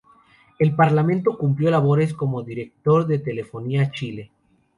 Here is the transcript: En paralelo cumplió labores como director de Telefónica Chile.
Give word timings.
En 0.57 0.75
paralelo 0.75 1.37
cumplió 1.37 1.69
labores 1.69 2.15
como 2.15 2.41
director 2.41 3.05
de 3.05 3.19
Telefónica 3.19 3.91
Chile. 3.91 4.31